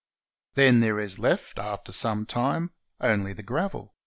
Then 0.55 0.79
there 0.79 0.97
is 0.99 1.19
left, 1.19 1.59
after 1.59 1.91
some 1.91 2.25
time, 2.25 2.73
only 2.99 3.33
the 3.33 3.43
gravel. 3.43 3.93